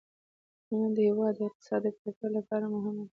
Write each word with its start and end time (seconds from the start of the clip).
کرنه 0.65 0.87
د 0.95 0.97
هېواد 1.09 1.33
د 1.37 1.41
اقتصاد 1.49 1.81
د 1.83 1.87
پیاوړتیا 1.97 2.27
لپاره 2.37 2.65
مهمه 2.75 3.03
ده. 3.05 3.09